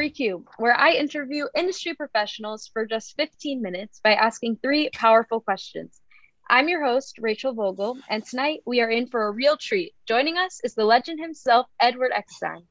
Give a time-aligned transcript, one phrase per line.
[0.00, 6.00] 3Q, where I interview industry professionals for just 15 minutes by asking three powerful questions.
[6.48, 9.92] I'm your host, Rachel Vogel, and tonight we are in for a real treat.
[10.08, 12.64] Joining us is the legend himself, Edward Eckstine.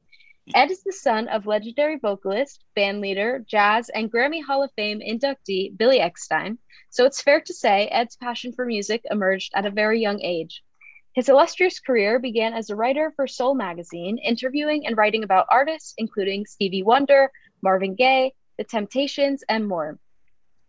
[0.56, 4.98] Ed is the son of legendary vocalist, band leader, jazz, and Grammy Hall of Fame
[4.98, 6.58] inductee Billy Eckstine,
[6.88, 10.64] so it's fair to say Ed's passion for music emerged at a very young age.
[11.12, 15.92] His illustrious career began as a writer for Soul magazine, interviewing and writing about artists
[15.98, 17.32] including Stevie Wonder,
[17.62, 19.98] Marvin Gaye, The Temptations, and more.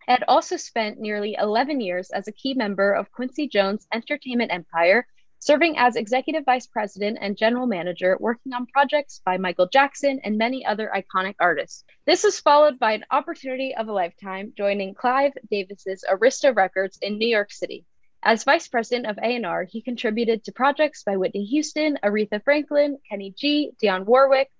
[0.08, 5.06] Ed also spent nearly 11 years as a key member of Quincy Jones' entertainment empire
[5.38, 10.38] serving as executive vice president and general manager, working on projects by Michael Jackson and
[10.38, 11.84] many other iconic artists.
[12.06, 17.18] This was followed by an opportunity of a lifetime, joining Clive Davis's Arista Records in
[17.18, 17.86] New York City.
[18.24, 23.32] As vice president of A&R, he contributed to projects by Whitney Houston, Aretha Franklin, Kenny
[23.32, 24.52] G, Dionne Warwick,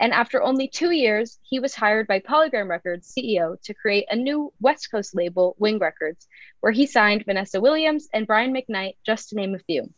[0.00, 4.16] and after only two years, he was hired by Polygram Records CEO to create a
[4.16, 6.28] new West Coast label, Wing Records,
[6.60, 9.92] where he signed Vanessa Williams and Brian McKnight, just to name a few.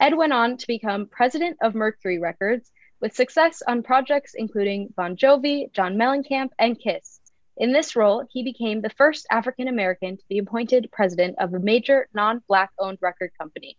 [0.00, 5.14] Ed went on to become president of Mercury Records with success on projects including Bon
[5.14, 7.20] Jovi, John Mellencamp, and Kiss.
[7.58, 11.58] In this role, he became the first African American to be appointed president of a
[11.58, 13.76] major non Black owned record company.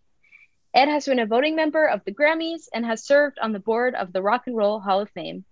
[0.74, 3.96] Ed has been a voting member of the Grammys and has served on the board
[3.96, 5.46] of the Rock and Roll Hall of Fame.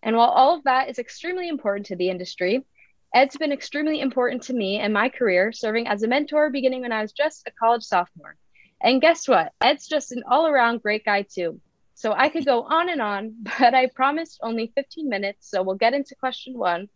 [0.00, 2.64] And while all of that is extremely important to the industry,
[3.12, 6.92] Ed's been extremely important to me and my career, serving as a mentor beginning when
[6.92, 8.36] I was just a college sophomore.
[8.80, 9.52] And guess what?
[9.60, 11.60] Ed's just an all around great guy, too.
[11.94, 15.50] So I could go on and on, but I promised only 15 minutes.
[15.50, 16.88] So we'll get into question one.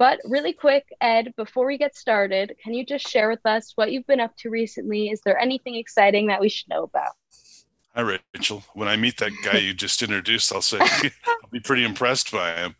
[0.00, 3.92] But really quick, Ed, before we get started, can you just share with us what
[3.92, 5.10] you've been up to recently?
[5.10, 7.12] Is there anything exciting that we should know about?
[7.94, 8.64] Hi, Rachel.
[8.72, 10.78] When I meet that guy you just introduced, I'll say
[11.26, 12.76] I'll be pretty impressed by him.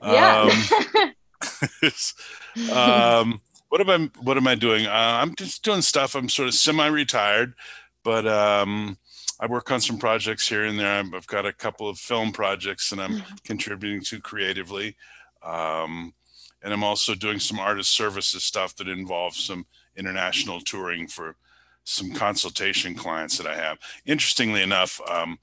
[0.00, 0.48] Yeah.
[0.94, 4.10] Um, um, what am I?
[4.22, 4.86] What am I doing?
[4.86, 6.14] Uh, I'm just doing stuff.
[6.14, 7.54] I'm sort of semi-retired
[8.02, 8.96] but um,
[9.40, 11.02] I work on some projects here and there.
[11.14, 13.34] I've got a couple of film projects and I'm mm-hmm.
[13.44, 14.96] contributing to creatively.
[15.42, 16.14] Um,
[16.62, 19.66] and I'm also doing some artist services stuff that involves some
[19.96, 21.36] international touring for
[21.84, 23.78] some consultation clients that I have.
[24.06, 25.38] Interestingly enough, um,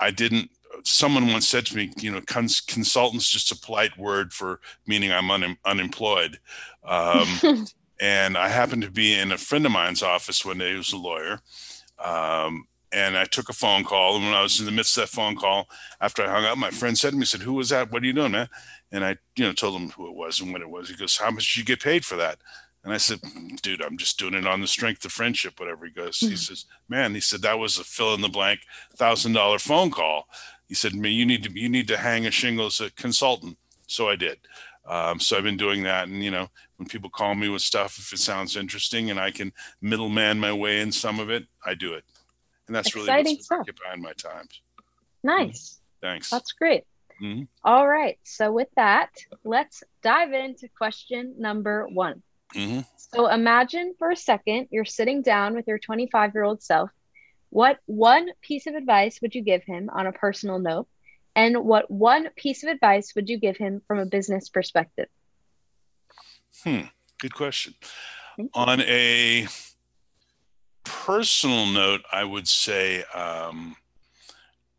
[0.00, 0.50] I didn't.
[0.84, 5.12] Someone once said to me, you know, cons- consultant's just a polite word for meaning
[5.12, 6.38] I'm un- unemployed.
[6.84, 7.26] Um,
[8.00, 10.96] and I happened to be in a friend of mine's office one day who's a
[10.96, 11.40] lawyer,
[12.02, 14.16] um, and I took a phone call.
[14.16, 15.68] And when I was in the midst of that phone call,
[16.00, 17.90] after I hung up, my friend said to me, said, Who was that?
[17.90, 18.48] What are you doing, man?
[18.92, 20.88] And I, you know, told him who it was and what it was.
[20.90, 22.38] He goes, How much did you get paid for that?
[22.84, 23.20] And I said,
[23.62, 26.18] dude, I'm just doing it on the strength of friendship, whatever he goes.
[26.18, 28.60] He says, man, he said, that was a fill in the blank
[28.96, 30.26] thousand dollar phone call.
[30.66, 33.56] He said, me, you need to, you need to hang a shingle as a consultant.
[33.86, 34.38] So I did.
[34.84, 36.08] Um, so I've been doing that.
[36.08, 39.30] And, you know, when people call me with stuff, if it sounds interesting and I
[39.30, 42.02] can middleman my way in some of it, I do it.
[42.66, 43.60] And that's Exciting really what's stuff.
[43.60, 44.60] occupying my times.
[45.22, 45.78] Nice.
[46.00, 46.30] Thanks.
[46.30, 46.82] That's great.
[47.22, 47.42] Mm-hmm.
[47.64, 48.18] All right.
[48.24, 49.10] So with that,
[49.44, 52.22] let's dive into question number one.
[52.54, 52.80] Mm-hmm.
[52.96, 56.90] So imagine for a second you're sitting down with your 25 year old self.
[57.50, 60.88] What one piece of advice would you give him on a personal note?
[61.34, 65.08] And what one piece of advice would you give him from a business perspective?
[66.64, 66.82] Hmm,
[67.20, 67.74] good question.
[68.54, 69.46] On a
[70.84, 73.76] personal note, I would say um,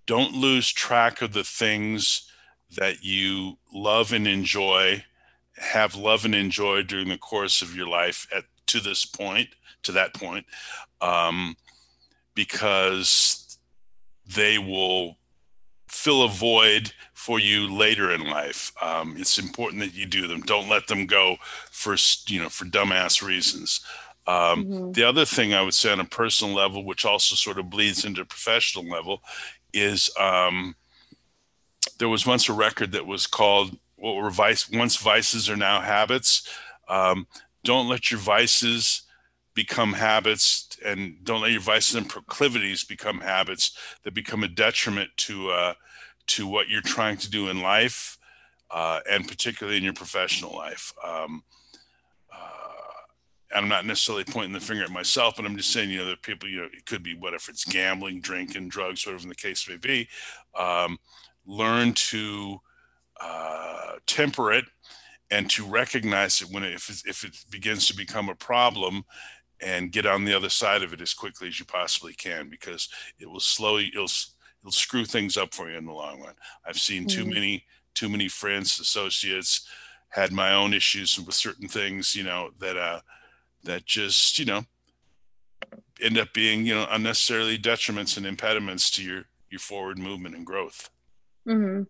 [0.05, 2.29] don't lose track of the things
[2.75, 5.03] that you love and enjoy,
[5.57, 9.49] have love and enjoy during the course of your life at to this point,
[9.83, 10.45] to that point,
[11.01, 11.55] um,
[12.33, 13.57] because
[14.25, 15.17] they will
[15.87, 18.71] fill a void for you later in life.
[18.81, 20.41] Um, it's important that you do them.
[20.41, 21.37] Don't let them go
[21.71, 21.95] for
[22.27, 23.81] you know for dumbass reasons.
[24.25, 24.91] Um, mm-hmm.
[24.93, 28.05] The other thing I would say on a personal level, which also sort of bleeds
[28.05, 29.21] into professional level,
[29.73, 30.75] is um,
[32.03, 35.79] there was once a record that was called what were vice once vices are now
[35.79, 36.45] habits.
[36.89, 37.27] Um,
[37.63, 39.03] don't let your vices
[39.53, 45.11] become habits and don't let your vices and proclivities become habits that become a detriment
[45.15, 45.75] to uh,
[46.27, 48.17] to what you're trying to do in life
[48.69, 50.91] uh, and particularly in your professional life.
[51.01, 51.41] Um,
[52.29, 56.07] uh, I'm not necessarily pointing the finger at myself, but I'm just saying, you know,
[56.07, 59.69] that people, you know, it could be whatever it's gambling, drinking, drugs, whatever the case
[59.69, 60.09] may be.
[60.59, 60.99] Um,
[61.45, 62.59] learn to
[63.21, 64.65] uh, temper it
[65.31, 69.03] and to recognize it when it, if, it, if it begins to become a problem
[69.61, 72.89] and get on the other side of it as quickly as you possibly can because
[73.19, 74.11] it will slowly it'll
[74.61, 76.35] it'll screw things up for you in the long run.
[76.65, 77.33] I've seen too mm-hmm.
[77.33, 79.67] many too many friends, associates,
[80.09, 83.01] had my own issues with certain things, you know, that uh
[83.63, 84.65] that just, you know,
[86.01, 90.45] end up being, you know, unnecessarily detriments and impediments to your your forward movement and
[90.45, 90.89] growth.
[91.47, 91.83] Mm-hmm.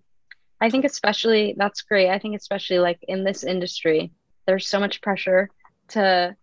[0.61, 2.09] I think especially that's great.
[2.09, 4.11] I think especially like in this industry,
[4.45, 5.49] there's so much pressure
[5.89, 6.35] to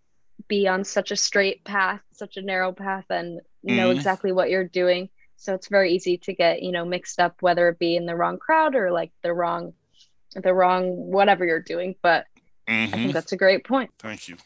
[0.49, 3.97] be on such a straight path, such a narrow path, and know mm-hmm.
[3.97, 5.09] exactly what you're doing.
[5.37, 8.15] So it's very easy to get you know mixed up, whether it be in the
[8.15, 9.73] wrong crowd or like the wrong,
[10.35, 11.95] the wrong whatever you're doing.
[12.03, 12.27] But
[12.69, 12.83] mm-hmm.
[12.83, 13.12] I think mm-hmm.
[13.12, 13.91] that's a great point.
[13.99, 14.37] Thank you.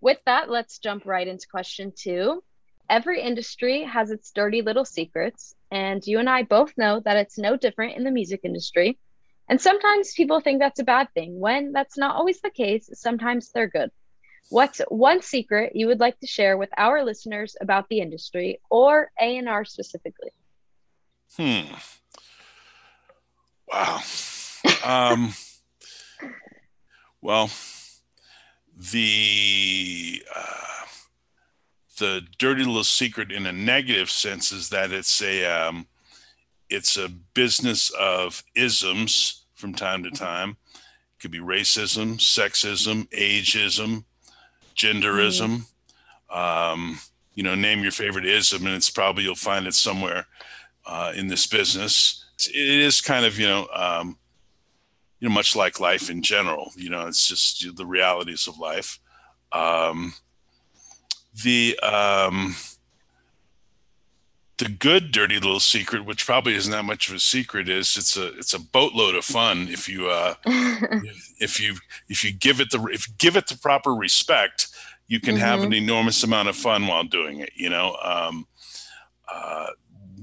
[0.00, 2.44] With that, let's jump right into question two.
[2.88, 7.38] Every industry has its dirty little secrets, and you and I both know that it's
[7.38, 8.98] no different in the music industry.
[9.48, 12.88] And sometimes people think that's a bad thing when that's not always the case.
[12.94, 13.90] Sometimes they're good.
[14.48, 19.10] What's one secret you would like to share with our listeners about the industry or
[19.20, 20.30] A&R specifically?
[21.36, 21.74] Hmm.
[23.68, 24.00] Wow.
[24.84, 25.34] um,
[27.20, 27.50] well,
[28.92, 30.84] the uh,
[31.96, 35.86] the dirty little secret in a negative sense is that it's a um,
[36.68, 40.56] it's a business of isms from time to time.
[40.74, 44.04] It could be racism, sexism, ageism,
[44.76, 45.62] genderism.
[46.30, 46.72] Mm.
[46.72, 47.00] Um,
[47.34, 50.26] you know, name your favorite ism, and it's probably you'll find it somewhere
[50.86, 52.24] uh, in this business.
[52.48, 54.18] It is kind of you know, um,
[55.20, 56.72] you know, much like life in general.
[56.76, 58.98] You know, it's just the realities of life.
[59.52, 60.14] Um,
[61.42, 62.54] the um,
[64.58, 68.16] the good dirty little secret, which probably isn't that much of a secret, is it's
[68.16, 70.34] a it's a boatload of fun if you uh,
[71.38, 71.74] if you
[72.08, 74.68] if you give it the if give it the proper respect,
[75.08, 75.44] you can mm-hmm.
[75.44, 75.84] have an mm-hmm.
[75.84, 77.50] enormous amount of fun while doing it.
[77.54, 78.46] You know, um,
[79.32, 79.66] uh,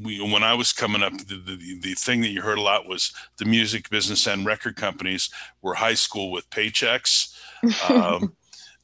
[0.01, 2.87] we, when I was coming up, the, the the thing that you heard a lot
[2.87, 5.29] was the music business and record companies
[5.61, 7.35] were high school with paychecks,
[7.89, 8.35] um,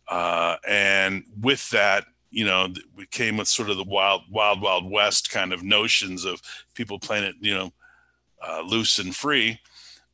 [0.07, 4.89] uh, and with that you know, we came with sort of the wild, wild, wild
[4.89, 6.41] west kind of notions of
[6.75, 7.71] people playing it, you know,
[8.45, 9.59] uh, loose and free.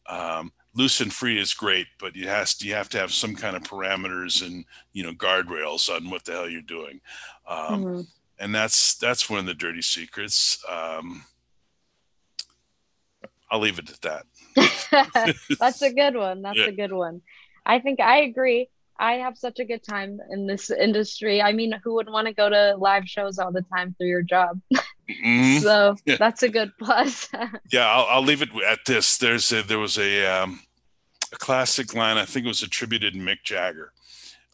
[0.07, 3.35] Um, loose and free is great, but you has to, you have to have some
[3.35, 7.01] kind of parameters and you know guardrails on what the hell you're doing,
[7.47, 8.01] um, mm-hmm.
[8.39, 10.63] and that's that's one of the dirty secrets.
[10.69, 11.23] Um,
[13.49, 15.37] I'll leave it at that.
[15.59, 16.41] that's a good one.
[16.41, 16.65] That's yeah.
[16.65, 17.21] a good one.
[17.65, 18.69] I think I agree.
[18.97, 21.41] I have such a good time in this industry.
[21.41, 24.23] I mean, who would want to go to live shows all the time through your
[24.23, 24.61] job?
[25.07, 25.59] Mm-hmm.
[25.59, 26.15] so yeah.
[26.17, 27.29] that's a good plus.
[27.71, 29.19] yeah, I'll, I'll, leave it at this.
[29.19, 30.61] There's a, there was a um,
[31.31, 32.17] a classic line.
[32.17, 33.91] I think it was attributed to Mick Jagger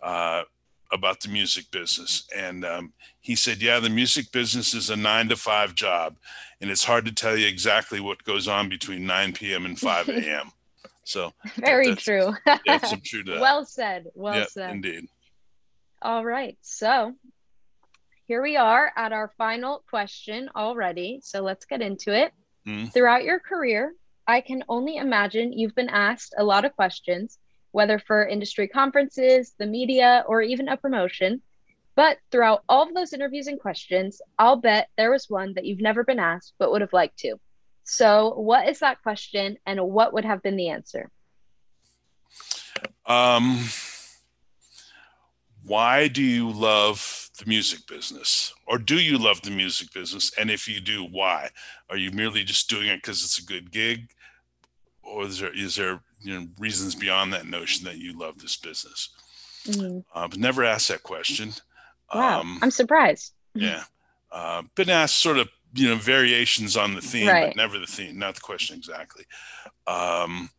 [0.04, 0.44] uh,
[0.92, 2.92] about the music business, and um,
[3.22, 6.18] he said, "Yeah, the music business is a nine to five job,
[6.60, 9.66] and it's hard to tell you exactly what goes on between nine p.m.
[9.66, 10.52] and five a.m."
[11.04, 12.36] So very true.
[12.66, 13.42] yeah, some true to that.
[13.42, 14.08] Well said.
[14.14, 14.72] Well yeah, said.
[14.72, 15.08] Indeed.
[16.02, 16.58] All right.
[16.62, 17.14] So
[18.28, 21.20] here we are at our final question already.
[21.24, 22.32] So let's get into it.
[22.68, 22.94] Mm.
[22.94, 23.94] Throughout your career,
[24.28, 27.38] I can only imagine you've been asked a lot of questions,
[27.72, 31.42] whether for industry conferences, the media, or even a promotion.
[31.96, 35.82] But throughout all of those interviews and questions, I'll bet there was one that you've
[35.82, 37.36] never been asked but would have liked to.
[37.84, 41.10] So, what is that question, and what would have been the answer?
[43.06, 43.66] Um,
[45.64, 50.32] why do you love the music business, or do you love the music business?
[50.38, 51.50] And if you do, why?
[51.90, 54.10] Are you merely just doing it because it's a good gig,
[55.04, 58.58] or is there is there you know reasons beyond that notion that you love this
[58.58, 59.10] business?
[59.66, 60.00] Mm-hmm.
[60.14, 61.54] Uh, but never asked that question.
[62.14, 63.34] Wow, um, I'm surprised.
[63.54, 63.84] Yeah,
[64.32, 67.50] uh, been asked sort of you know variations on the theme right.
[67.50, 69.26] but never the theme not the question exactly
[69.88, 70.50] um,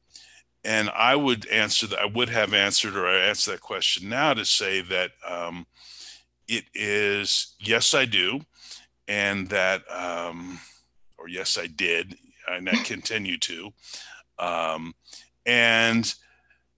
[0.65, 4.33] and i would answer that i would have answered or i answer that question now
[4.35, 5.67] to say that um,
[6.49, 8.41] it is yes i do
[9.09, 10.59] and that um,
[11.19, 12.17] or yes i did
[12.49, 13.71] and i continue to
[14.39, 14.95] um,
[15.47, 16.15] and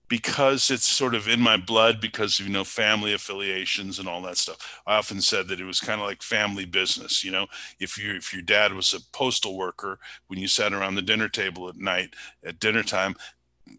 [0.07, 4.37] because it's sort of in my blood because you know family affiliations and all that
[4.37, 7.47] stuff i often said that it was kind of like family business you know?
[7.79, 11.29] If you if your dad was a postal worker when you sat around the dinner
[11.29, 12.13] table at night
[12.45, 13.15] at dinner time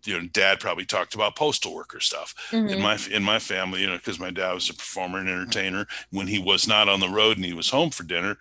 [0.04, 2.34] you know dad probably talked about postal worker stuff.
[2.50, 2.68] Mm-hmm.
[2.68, 5.86] in my in my family you know because my dad was a performer and entertainer
[6.10, 8.36] when he was not on the road and he was home for dinner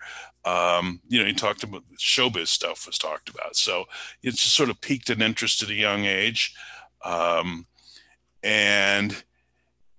[0.46, 3.56] um, you know he talked about showbiz stuff was talked about.
[3.56, 3.84] So
[4.22, 6.54] it just sort of piqued an interest at a young age
[7.04, 7.66] um,
[8.46, 9.24] and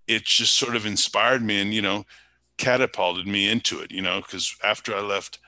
[0.08, 2.06] it just sort of inspired me and you know
[2.58, 5.40] catapulted me into it you know because after i left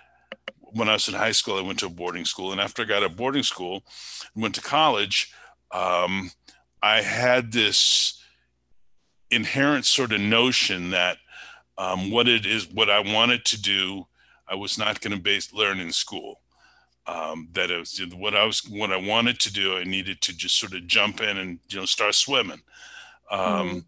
[0.73, 2.85] when I was in high school, I went to a boarding school, and after I
[2.85, 3.83] got out of boarding school,
[4.33, 5.33] and went to college.
[5.71, 6.31] Um,
[6.81, 8.21] I had this
[9.29, 11.17] inherent sort of notion that
[11.77, 14.07] um, what it is, what I wanted to do,
[14.47, 16.39] I was not going to base learn in school.
[17.09, 19.77] Um, that it was what I was, what I wanted to do.
[19.77, 22.61] I needed to just sort of jump in and you know start swimming.
[23.31, 23.85] Um,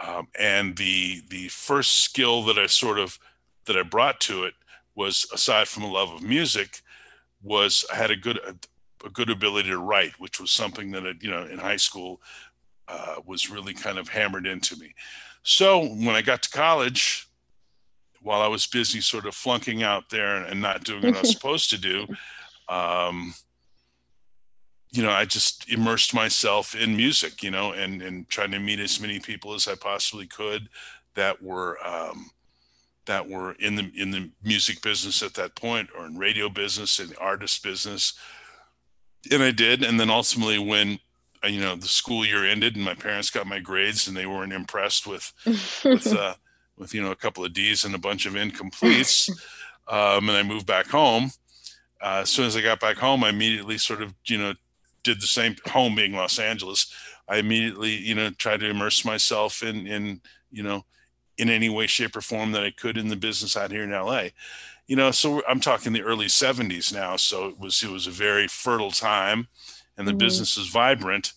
[0.00, 0.08] mm.
[0.08, 3.18] um, and the the first skill that I sort of
[3.66, 4.54] that I brought to it
[4.96, 6.80] was, aside from a love of music,
[7.40, 8.56] was I had a good a,
[9.06, 12.20] a good ability to write, which was something that I, you know in high school
[12.88, 14.92] uh, was really kind of hammered into me.
[15.44, 17.27] So when I got to college,
[18.22, 21.30] while I was busy sort of flunking out there and not doing what I was
[21.32, 22.06] supposed to do,
[22.68, 23.34] um,
[24.90, 28.80] you know, I just immersed myself in music, you know, and and trying to meet
[28.80, 30.68] as many people as I possibly could
[31.14, 32.30] that were um,
[33.06, 36.98] that were in the in the music business at that point, or in radio business,
[36.98, 38.14] in the artist business,
[39.30, 39.82] and I did.
[39.82, 41.00] And then ultimately, when
[41.44, 44.26] uh, you know the school year ended and my parents got my grades and they
[44.26, 45.32] weren't impressed with
[45.84, 46.34] with uh,
[46.78, 49.30] with you know a couple of D's and a bunch of incompletes,
[49.88, 51.30] um, and I moved back home.
[52.00, 54.54] Uh, as soon as I got back home, I immediately sort of you know
[55.02, 55.56] did the same.
[55.68, 56.92] Home being Los Angeles,
[57.28, 60.20] I immediately you know tried to immerse myself in in
[60.50, 60.84] you know
[61.36, 63.90] in any way, shape, or form that I could in the business out here in
[63.90, 64.28] LA.
[64.88, 67.16] You know, so I'm talking the early 70s now.
[67.16, 69.48] So it was it was a very fertile time
[69.98, 70.18] and the mm-hmm.
[70.18, 71.34] business was vibrant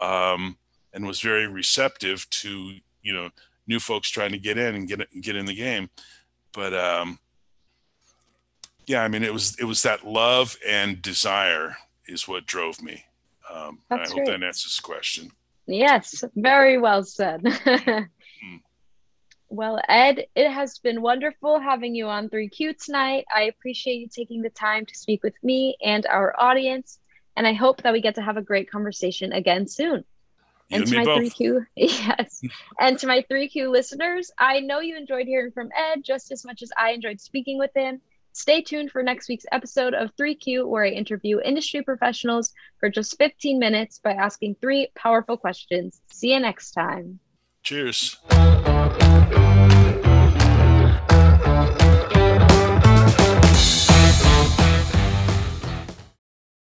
[0.00, 0.58] um,
[0.92, 3.30] and was very receptive to you know
[3.66, 5.88] new folks trying to get in and get get in the game
[6.52, 7.18] but um,
[8.86, 11.76] yeah i mean it was it was that love and desire
[12.06, 13.04] is what drove me
[13.52, 14.26] um, i hope great.
[14.26, 15.30] that answers the question
[15.66, 18.08] yes very well said mm.
[19.52, 23.24] Well, Ed, it has been wonderful having you on 3Q tonight.
[23.34, 27.00] I appreciate you taking the time to speak with me and our audience.
[27.36, 30.04] And I hope that we get to have a great conversation again soon.
[30.70, 31.22] You and, to my both.
[31.22, 32.40] 3Q, yes.
[32.78, 36.62] and to my 3Q listeners, I know you enjoyed hearing from Ed just as much
[36.62, 38.00] as I enjoyed speaking with him.
[38.32, 43.18] Stay tuned for next week's episode of 3Q, where I interview industry professionals for just
[43.18, 46.00] 15 minutes by asking three powerful questions.
[46.12, 47.18] See you next time.
[47.64, 48.18] Cheers.